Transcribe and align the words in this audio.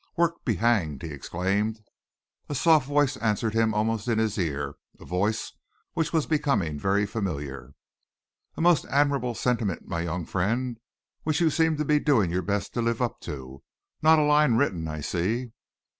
"Work 0.17 0.43
be 0.45 0.55
hanged!" 0.55 1.03
he 1.03 1.11
exclaimed. 1.11 1.83
A 2.49 2.55
soft 2.55 2.87
voice 2.87 3.17
answered 3.17 3.53
him 3.53 3.75
almost 3.75 4.07
in 4.07 4.17
his 4.17 4.35
ear, 4.39 4.73
a 4.99 5.05
voice 5.05 5.51
which 5.93 6.11
was 6.11 6.25
becoming 6.25 6.79
very 6.79 7.05
familiar. 7.05 7.73
"A 8.57 8.61
most 8.61 8.85
admirable 8.85 9.35
sentiment, 9.35 9.87
my 9.87 10.01
young 10.01 10.25
friend, 10.25 10.79
which 11.21 11.39
you 11.39 11.51
seem 11.51 11.77
to 11.77 11.85
be 11.85 11.99
doing 11.99 12.31
your 12.31 12.41
best 12.41 12.73
to 12.73 12.81
live 12.81 12.99
up 12.99 13.19
to. 13.19 13.61
Not 14.01 14.17
a 14.17 14.23
line 14.23 14.55
written, 14.55 14.87
I 14.87 15.01
see." 15.01 15.51